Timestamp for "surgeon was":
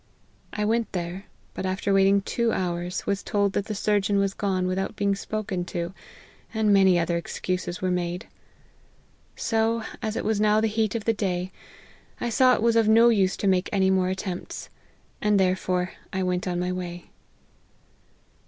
3.75-4.33